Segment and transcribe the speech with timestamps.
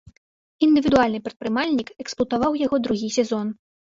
[0.67, 3.53] Індывідуальны прадпрымальнік эксплуатаваў яго другі сезон.